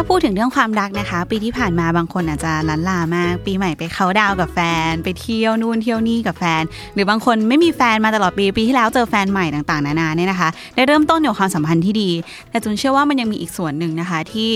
[0.00, 4.58] ถ้าพูดถึงเรื่องความรักนะคะ ปีที่ผ่านมาบางคนอาจจะลันลามาก ปีใหม่ไปเขาดาวกับแฟ
[4.90, 6.62] น ไปเที่ยวนู่นเที่ยวนี่กับแฟน
[6.94, 12.10] หรือบางคนไม่มีแฟนมาตลอดปีปีที่แล้วเจอแฟนใหม่ต่างๆนานาเนี่ยนะคะ ได้เริ่มต้นกับความสัมพันธ์ที่ดี
[12.50, 14.48] แต่จุนเชื่อว่ามันยังมีอีกส่วนหนึ่งนะคะที่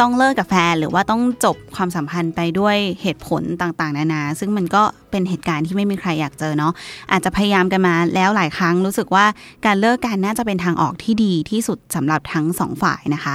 [0.00, 6.72] ต้องเลิกกับแฟนหรือว่าต้องจบความสัมพันธ์ไปด้วยเหตุผลต่างๆ นานา ซึ่งมันก็เป็นเหตุการณ์ที่ไม่มีใครอยากเจอเนาะ
[7.12, 9.24] อาจจะพยายามกันมาแล้วหลายครั้งรู้สึกว่า
[9.66, 13.34] การเลิกกันน่าจะเป็นทางออกที่ดีที่สุดสำหรับทั้งสองฝ่ายนะคะ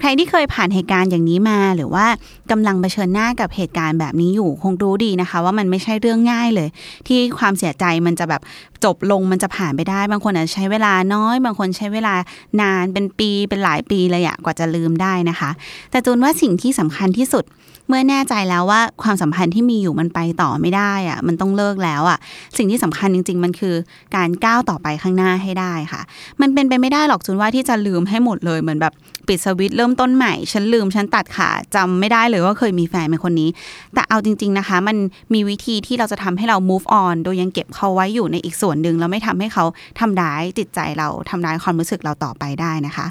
[0.00, 2.06] ใครที่เคยผ่านเหตุการณ์อย่างนี้มา หรือว่า
[2.50, 6.68] กำลังเผชิญหน้ากับเหตุการณ์แบบนี้อยู่คงรู้ดีนะคะ ว่ามันไม่ใช่เรื่องง่ายเลย
[7.06, 8.42] ที่ความเสียใจมันจะแบบ
[8.84, 12.14] จบลงมันจะผ่านไปได้ บางคนอาจจะใช้เวลาน้อย บางคนใช้เวลา
[12.60, 15.50] นานเป็นปีเป็นหลายปีเลยอะกว่าจะลืมได้นะคะ
[15.90, 17.44] แต่จูนว่าสิ่งที่สำคัญที่สุด
[17.88, 22.18] เมื่อแน่ใจแล้วว่าความสัมพันธ์ที่มีอยู่มันไปต่อไม่ได้อะมันต้องเลิกแล้วอะ
[22.56, 23.74] สิ่งที่สำคัญจริง ๆ มันคือ
[24.16, 26.02] การก้าวต่อไปข้างหน้าให้ได้ค่ะ
[26.40, 28.92] มันเป็นไปไม่ได้หรอกจูนว่าที่จะลืมให้หมดเลยเหมือนแบบ
[29.28, 33.50] ปิดสวิตช์เริ่มต้นใหม่ ฉันลืมฉันตัดขาจำไม่ได้เลยว่าเคยมีแฟนเป็นคนนี้
[33.94, 34.96] แต่เอาจริง ๆนะคะ มัน
[35.34, 39.64] มีวิธีที่เราจะทำให้เรา move on โดยยังเก็บเขาไว้อยู่ในอีกส่วนหนึ่งแล้วไม่ทำให้เขา
[40.00, 43.06] ทำร้ายจิตใจเราทำร้ายความรู้สึกเราต่อไปได้นะคะ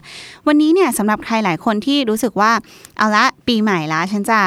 [0.48, 2.52] วันนี้เนี่ยสำหรับใครหลายคนที่รู้สึกว่า
[2.98, 4.40] เอาละปีใหม่ละฉันจะ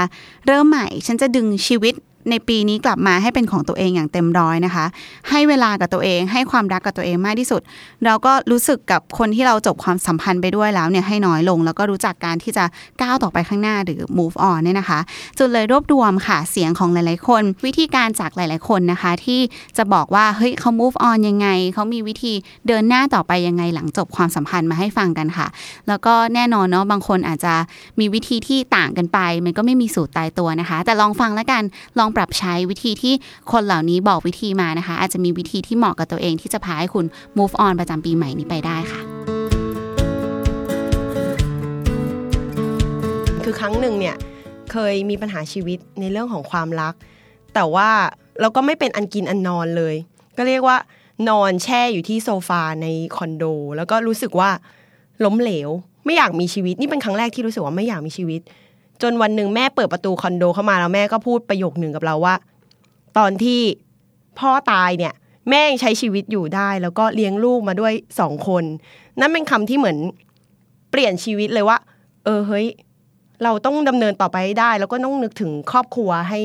[0.46, 1.94] เริ่มใหม่ ฉันจะดึงชีวิต
[2.30, 4.84] ในปีนี้กลับมาให้เป็นของตัวเองอย่างเต็มร้อยนะคะ
[5.30, 7.60] ให้เวลากับตัวเอง ให้ความรักกับตัวเองมากที่สุด
[8.04, 12.64] เราก็รู้สึกกับคนที่เราจบความสัมพันธ์ไปด้วยแล้วเนี่ยให้น้อยลง แล้วก็รู้จักการที่จะ
[13.00, 15.00] ก้าวต่อไปข้างหน้าหรือ move on เนี่ยนะคะ
[15.38, 19.40] จุดเลยรวบรวมค่ะเสียงของหลาย ๆ คน วิธีการจากหลาย ๆ คนนะคะ ที่
[19.76, 22.32] จะบอกว่าเฮ้ยเขา move on ยังไงเขามีวิธี
[22.66, 25.46] เดินหน้าต่อไปยังไงหลังจบความสัมพันธ์มาให้ฟังกันค่ะ
[25.88, 27.54] แล้วก็แน่นอนเนาะบางคนอาจจะ
[28.00, 31.62] มีวิธีที่ต่างกันไป มันก็ไม่มีสูตรตายตัวนะคะ แต่ลองฟังแล้วกัน
[31.98, 33.14] ลองปรับใช้วิธีที่
[33.52, 37.06] คนเหล่านี้บอกวิธีมานะคะ อาจจะมีวิธีที่เหมาะกับตัวเองที่จะพาให้คุณ
[37.38, 39.00] move on ประจำปีใหม่นี้ไปได้ค่ะ
[43.44, 44.16] คือครั้งหนึ่งเนี่ย
[44.72, 46.94] เคยมีปัญหาชีวิตในเรื่องของความรัก
[47.54, 47.90] แต่ว่า
[48.40, 49.94] เราก็ไม่เป็นอันกินอันนอนเลย
[50.36, 50.76] ก็เรียกว่า
[51.28, 53.44] นอนแช่อยู่ที่โซฟาในคอนโด
[53.76, 54.50] แล้วก็รู้สึกว่า
[55.24, 55.70] ล้มเหลว
[56.04, 58.40] ไม่อยากมีชีวิตนี่เป็นครั้งแรกที่รู้สึกว่าไม่อยากมีชีวิต
[59.02, 62.34] จนวันหนึ่งแม่เปิดประตูคอนโดเข้ามาแล้วแม่ก็พูดประโยคหนึ่งกับเราว่า
[63.18, 63.60] ตอนที่
[64.38, 65.14] พ่อตายเนี่ย
[65.50, 68.64] แม่ยังใช้ชีวิตอยู่ได้ แล้วก็เลี้ยงลูกมาด้วยสองคน
[69.20, 69.98] นั่นเป็นคำที่เหมือน
[70.90, 71.78] เปลี่ยนชีวิตเลยว่า
[72.24, 72.66] เออเฮ้ย
[73.44, 76.40] เราต้องดำเนินต่อไปให้ได้ แล้วก็ต้องนึกถึงครอบครัวให้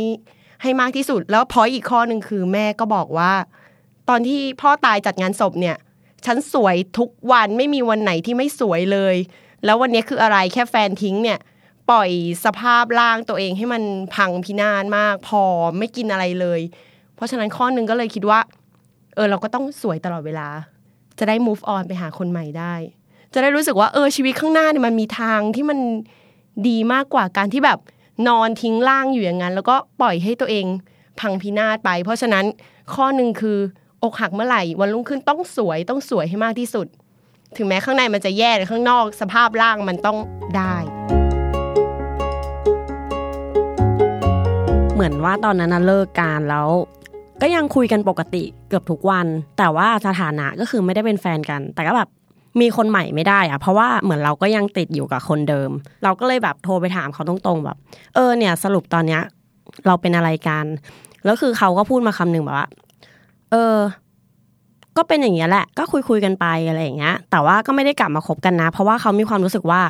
[0.62, 3.32] ให้มากที่สุด แล้วพออีกข้อหนึ่งคือแม่ก็บอกว่า
[4.10, 5.76] ตอนที่พ่อตายจัดงานศพเนี่ย
[6.26, 9.16] ฉันสวยทุกวันไม่มีวันไหนที่ไม่สวยเลย
[9.66, 11.40] แล้ววันนี้คืออะไรแค่แฟนทิ้งเนี่ย
[11.90, 12.09] ปล่อย
[12.46, 13.84] สภาพร่างตัวเองให้มัน
[14.16, 15.44] พังพินาศมากพอ
[15.78, 16.62] ไม่กินอะไรเลย
[17.16, 18.40] เพราะฉะนั้นข้อหนึ่งก็เลยคิดว่า
[19.16, 20.47] เออเราก็ต้องสวยตลอดเวลา
[21.19, 22.74] จะได้ move on ไปหาคนใหม่ได้
[23.34, 25.79] จะได้รู้สึกว่าเออชีวิตข้างหน้าเนี่ยมันมีทางที่มัน
[26.68, 27.79] ดีมากกว่าการที่แบบ
[28.28, 30.66] นอนทิ้งร่างอยู่อย่างนั้น แล้วก็ปล่อยให้ตัวเอง
[31.19, 32.45] พังพินาศไป เพราะฉะนั้น
[32.94, 33.57] ข้อหนึ่งคือ
[34.03, 36.88] อกหักเมื่อไหร่ วันรุ่งขึ้นต้องสวยต้องสวยให้มากที่สุด
[37.57, 40.18] ถึงแม้ข้างในมันจะแย่แต่ข้างนอก สภาพร่างมันต้อง
[40.57, 40.75] ได้
[44.95, 46.67] เหมือนว่าตอนนั้นเลิกการแล้ว
[47.41, 52.09] ก็ยังคุยกันปกติเกือบทุกวัน แต่ว่าสถานะก็คือไม่ได้เป็นแฟนกัน แต่ก็แบบ
[52.61, 55.69] มีคนใหม่ไม่ได้อะเพราะว่าเหมือนเราก็ยังติดอยู่กับคนเดิม
[56.03, 57.78] เราก็เลยแบบโทรไปถามเขาตรงๆแบบ
[58.16, 59.22] เออเนี่ย สรุปตอนเนี้ย
[59.85, 60.66] เราเป็นอะไรกัน
[61.25, 62.67] แล้วคือเขาก็พูดมาคำหนึ่งแบบว่า
[63.51, 63.75] เออ
[64.97, 69.81] ก็เป็นอย่างเงี้ยแหละ ก็คุยคุยๆกันไปอะไรอย่างเงี้ย แต่ว่าก็ไม่ได้กลับมาคบกันนะ เพราะว่าเขามีความรู้สึกว่า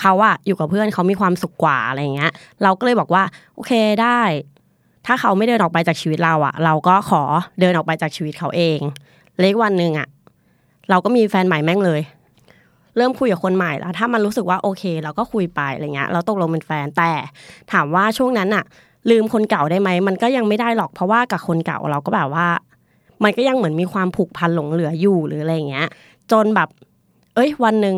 [0.00, 3.22] เขาอะอยู่กับเพื่อนเขามีความสุขกว่าอะไรเงี้ย เราก็เลยบอกว่า
[3.54, 3.72] โอเค
[4.02, 4.20] ได้
[5.06, 7.22] ถ้าเขาไม่เดินออกไปจากชีวิตเราอะเราก็ขอ
[7.60, 8.78] เดินออกไปจากชีวิตเขาเอง
[9.40, 10.08] เล็กวันหนึ่งอะ
[10.90, 12.00] เราก็มีแฟนใหม่แม่งเลย
[12.96, 17.12] เริ่มคุยกับคนใหม่แล้ว ถ้ามันรู้สึกว่าโอเค เราก็คุยไปอะไรเงี้ย เราตกลงเป็นแฟนแต่
[17.72, 18.64] ถามว่าช่วงนั้นอะ
[19.10, 22.46] ลืมคนเก่าได้ไหมมันก็ยังไม่ได้หรอกเพราะว่ากับคนเก่าเราก็แบบว่า
[23.24, 25.88] มันก็ยังเหมือนมีความผูกพันหลงเหลืออยู่หรืออะไรเงี้ย
[26.32, 26.68] จนแบบ
[27.34, 27.96] เอ้ย วันหนึ่ง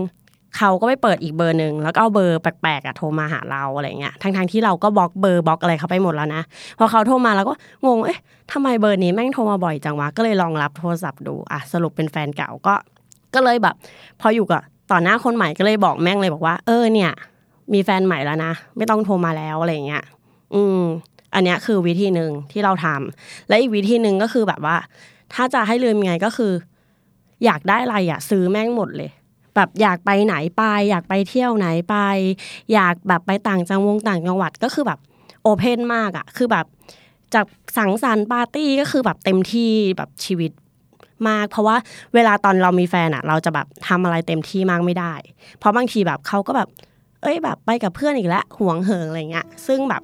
[0.56, 6.42] เขาก็ไปเปิดอีกเบอร์หนึ่งแล้วก็เอาเบอร์แปลกๆอะโทรมาหาเราอะไรเงี้ยทั้งๆที่เราก็บล็อกเบอร์บล็อกอะไรเขาไปหมดแล้วนะ
[6.78, 7.54] พอเขาโทรมาเราก็
[7.86, 8.20] งงเอ๊ะ
[8.52, 12.74] ทำไมเบอร์นี้แม่งโทรมาบ่อยจังวะก็เลยลองรับโทรศัพท์ดูอะสรุปเป็นแฟนเก่าก็
[13.34, 13.74] ก็เลยแบบ
[14.20, 17.10] พออยู่กับต่อหน้าคนใหม่ก็เลยบอกแม่งเลยบอกว่า เออเนี่ย
[17.72, 20.04] มีแฟนใหม่แล้วนะไม่ต้องโทรมาแล้วอะไรเงี้ย
[20.54, 20.80] อืม
[21.34, 24.76] อันเนี้ยคือวิธีหนึ่งที่เราทำและอีกวิธีหนึ่งก็คือแบบว่า
[25.34, 26.52] ถ้าจะให้ลืมยังไงก็คือ
[27.44, 29.10] อยากได้อะไรอะซื้อแม่งหมดเลย
[29.56, 31.96] แบบอยากไปไหนไป อยากไปเที่ยวไหนไป
[32.72, 34.98] อยากแบบไปต่างจังหวงต่างจังหวัดก็คือแบบ
[35.42, 36.66] โอเพนมากอะคือแบบ
[37.34, 37.46] จาก
[37.76, 40.52] สังสรรค์ปาร์ตี้ก็คือแบบเต็มที่แบบชีวิต
[41.28, 41.76] มาก เพราะว่า
[42.14, 45.14] เวลาตอนเรามีแฟนอะเราจะแบบทำอะไรเต็มที่มากไม่ได้
[45.58, 46.68] เพราะบางทีแบบเขาก็แบบ
[47.22, 50.02] เอ้ยแบบไปกับเพื่อนอีกแล้วห่วงเหิงอะไรเงี้ยซึ่งแบบ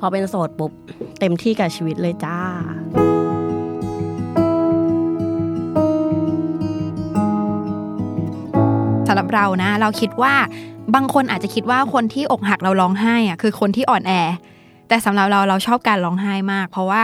[0.00, 0.72] พอเป็นโสดปุ๊บ
[1.20, 2.36] เต็มที่กับชีวิตเลยจ้า
[9.06, 10.34] สำหรับเรานะ เราคิดว่า
[10.94, 14.12] บางคนอาจจะคิดว่าคนที่อกหักเราร้องไห้อะคือคนที่อ่อนแอ
[14.88, 17.02] แต่สำหรับเราเราชอบการร้องไห้มาก เพราะว่า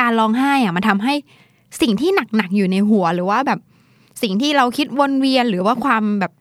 [0.00, 1.14] การร้องไห้อะมันทำให้
[1.82, 3.58] สิ่งที่หนักๆอยู่ในหัวหรือว่าแบบ
[4.22, 6.32] สิ่งที่เราคิดวนเวียนหรือว่าความแบบ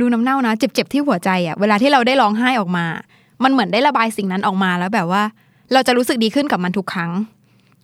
[0.00, 2.86] ดูน้ำเน่านะเจ็บๆที่หัวใจอะเวลาที่เราได้ร้องไห้ออกมา
[3.42, 5.22] มันเหมือนได้ระบายสิ่งนั้นออกมาแล้วแบบว่า
[5.72, 7.10] เราจะรู้สึกดีขึ้นกับมันทุกครั้ง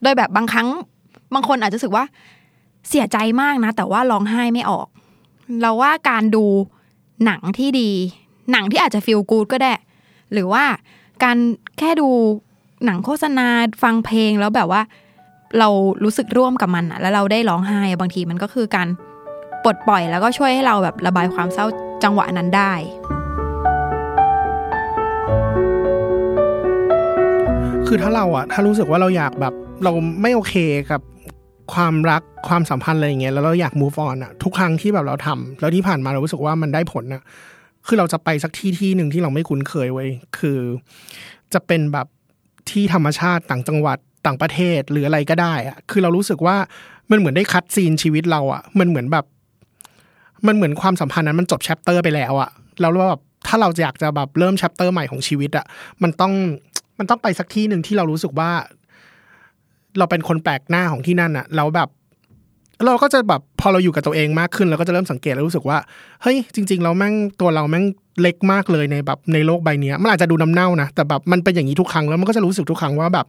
[0.02, 0.68] โดยแบบบางครั้ง
[1.34, 2.04] บางคนอาจจะรู้สึกว่า
[2.88, 4.86] เสียใจมากนะ แต่ว่าร้องไห้ไม่ออก
[5.62, 6.44] เราว่าการดู
[7.24, 7.90] หนังที่ดี
[8.52, 9.72] หนังที่อาจจะฟีลกูดก็ได้
[10.32, 10.64] หรือว่า
[11.24, 11.36] การ
[11.78, 12.08] แค่ดู
[12.84, 13.46] หนังโฆษณา
[13.82, 14.82] ฟังเพลงแล้วแบบว่า
[15.58, 15.68] เรา
[16.04, 18.88] รู้สึกร่วมกับมันอะแล้วเราได้ร้องไห้บางทีมันก็คือการ
[19.64, 21.66] ปลดปล่อยแล้วก็ช่วยให้เราแบบระบายความเศร้า
[22.04, 22.72] จังหวะนั้นได้
[27.86, 29.54] คือถ้าเราอะถ้ารู้สึกว่าเราอยากแบบ
[29.84, 30.54] เราไม่โอเค
[30.90, 31.00] กับ
[31.74, 37.22] ความรักความสัมพันธ์อะไรอย่างเงี้ยแล้วเราอยาก move on อะทุกครั้งที่แบบเราทำแล้วที่ผ่านมาเรารู้สึกว่ามันได้ผลอะ
[37.86, 40.06] คือเราจะไปสักที่ที่หนึ่งที่เราไม่คุ้นเคยไว้
[40.38, 40.58] คือ
[41.54, 42.06] จะเป็นแบบ
[42.70, 46.56] ที่ธรรมชาติต่างจังหวัดต่างประเทศหรืออะไรก็ได้อะคือเรารู้สึกว่า
[47.10, 49.24] มันเหมือนได้คัดซีนชีวิตเราอะมันเหมือนแบบ
[50.46, 55.66] มันเหมือนความสัมพันธ์นั้นมันจบแชปเตอร์ไปแล้วอะแล้วแบบถ้าเราอยากจะแบบเริ่มแชปเตอร์ใหม่ของชีวิตอะ
[56.02, 56.32] มันต้อง
[56.98, 58.50] มันต้องไปสักที่หนึ่งที่เรารู้สึกว่า
[59.98, 61.88] เราเป็นคนแปลกหน้าของที่นั่นอะเราแบบ
[62.86, 65.78] เราก็จะแบบพอเราอยู่กับตัวเองมากขึ้นเราก็จะเริ่มสังเกตแล้วรู้สึกว่า
[66.22, 67.84] เฮ้ยจริง ๆ เราแม่งตัวเราแม่ง
[68.20, 73.26] เล็กมากเลยในแบบในโลกใบนี้มันอาจจะดูน้ำเน่านะแต่แบบมันเป็นอย่างนี้ทุกครั้งแล้วมันก็จะรู้สึกทุกครั้งว่าแบบ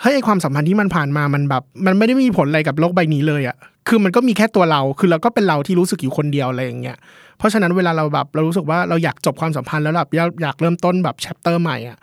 [0.00, 3.56] เฮ้ยไอความสัมพันธ์ที่มันผ่านมามันแบบ มันไม่ได้มีผลอะไรกับโลกใบนี้เลยอะ
[3.88, 6.96] คือมันก็มีแค่ตัวเรา คือเราก็เป็นเราที่รู้สึกอยู่คนเดียวอะไรอย่างเงี้ย
[7.38, 11.98] เพราะฉะนั้นเวลาเราแบบเรารู้สึกว่าเราอยากจบความสัมพันธ์แล้วแบบอยากอยากเริ่มต้นแบบแชปเตอร์ใหม่อะ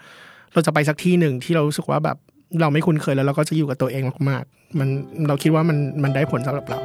[0.54, 2.18] เราจะไปสักที่หนึ่งที่เรารู้สึกว่าแบบ
[2.62, 4.90] เราไม่คุ้นเคยแล้วเราก็จะอยู่กับตัวเองมากๆมัน
[5.28, 6.80] เราคิดว่ามันมันได้ผลสำหรับเรา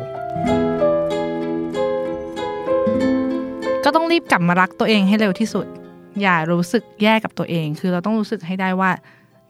[3.85, 5.67] ก็ต้องรีบกลับมารักตัวเองให้เร็วที่สุด
[6.23, 8.91] อย่ารู้สึกแย่กับตัวเอง คือเราต้องรู้สึกให้ได้ว่า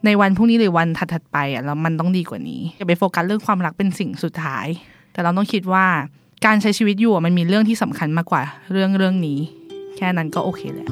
[0.05, 4.67] ในวันพรุ่งนี้หรือวันถัดๆไปอะแล้วมันต้องดีกว่านี้อย่าไปโฟกัสเรื่องความรักเป็นสิ่งสุดท้าย
[5.13, 5.85] แต่เราต้องคิดว่า
[6.45, 9.39] การใช้ชีวิตอยู่มันมีเรื่องที่สำคัญมากกว่าเรื่องเรื่องนี้
[9.97, 10.87] แค่นั้นก็โอเคแล้ว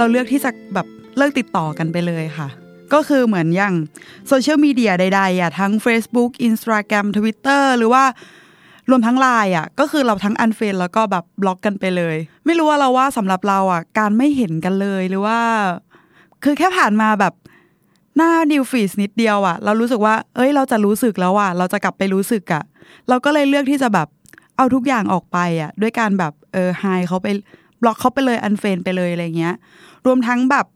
[0.00, 0.86] เราเลือกที่จะแบบ
[1.18, 2.48] เลิกติดต่อกันไปเลยค่ะ
[2.92, 3.74] ก็คือเหมือนอย่าง
[4.28, 8.04] โซเชียลมีเดียใดๆอะทั้ง Facebook Instagram Twitter หรือว่า
[8.90, 12.16] รวมทั้งไลน์อะก็คือเราทั้ง unfriend แล้วก็แบบบล็อกกันไปเลย
[12.46, 15.38] ไม่รู้ว่าเราว่าสำหรับเราอะการไม่เห็นกันเลยหรือว่า
[16.44, 17.34] คือแค่ผ่านมาแบบ
[18.16, 22.62] หน้า news feed นิดเดียวอะ เรารู้สึกว่า เอ้ย เราจะรู้สึกแล้วอะเราจะกลับไปรู้สึกอะ
[23.08, 24.08] เราก็เลยเลือกที่จะแบบ
[24.56, 27.28] เอาทุกอย่างออกไปอะ ด้วยการแบบเออไฮเขาไป
[27.82, 29.54] บล็อกเขาไปเลยอันเฟนไปเลยอะไรเงี้ย
[30.06, 30.66] รวมทั้งแบบ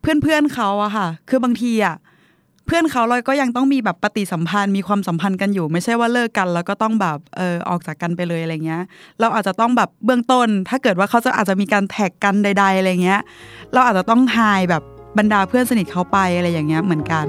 [0.00, 1.96] เพื่อนๆเขาอะค่ะ คือบางทีอะ
[2.66, 8.82] เพื่อนเขาเราก็ยังต้องมีแบบปฏิสัมพันธ์มีความสัมพันธ์กันอยู่ ไม่ใช่ว่าเลิกกัน แล้วก็ต้องแบบเออออกจากกันไปเลยอะไรเงี้ย
[9.20, 13.20] เราอาจจะต้องแบบเบื้องต้น ถ้าเกิดว่าเขาจะอาจจะมีการแท็กกันใด ๆอะไรเงี้ย
[13.72, 14.38] เราอาจจะต้องไฮ
[14.70, 14.82] แบบ
[15.18, 17.26] บรรดาเพื่อนสนิทเขาไปอะไรอย่างเงี้ยเหมือนกัน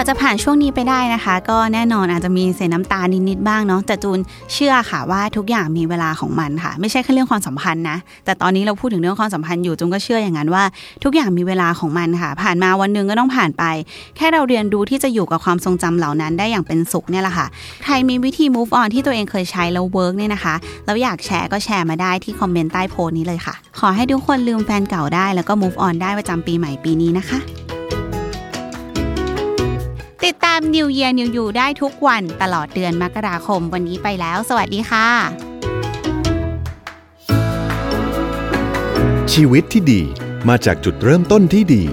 [0.00, 4.18] ว่าจะผ่านช่วงนี้ไปได้นะคะ ก็แน่นอนอาจจะมีเสียน้ำตานิดๆบ้างเนาะแต่จูน
[4.52, 10.64] เชื่อค่ะว่าทุกอย่างมีเวลาของมันค่ะ ไม่ใช่แค่เรื่องความสัมพันธ์นะแต่ตอนนี้เราพูดถึงเรื่องความสัมพันธ์อยู่จูนก็เชื่ออย่างนั้นว่า
[11.04, 13.64] ทุกอย่างมีเวลาของมันค่ะ ผ่านมาวันหนึ่งก็ต้องผ่านไป
[14.16, 17.46] แค่เราเรียนรู้ที่จะอยู่กับความทรงจำเหล่านั้นได้อย่างเป็นสุขเนี่ยแหละค่ะ
[17.84, 20.54] ใครมีวิธี move on ที่ตัวเองเคยใช้แล้ว work เนี่ยนะคะ
[20.86, 27.40] แล้วอยากแชร์ก็แชร์มาได้ที่คอมเมนต์ใต้โพสต์นี้เลยค่ะ ขอให้ทุกคนลืมแฟนเก่าได้แล้วก็ move on ได้ประจำปีใหม่ปีนี้นะคะ
[30.26, 35.08] ติดตาม New Year New You ได้ทุกวันตลอดเดือนมกราคมวันนี้ไปแล้ว สวัสดีค่ะ
[39.32, 40.02] ชีวิตที่ดี
[40.48, 41.84] มาจากจุดเริ่มต้นที่ดี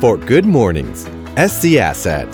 [0.00, 1.00] For Good Mornings
[1.50, 2.28] SC Asset